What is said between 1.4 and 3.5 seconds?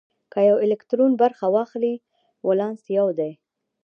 واخلي ولانس یو دی.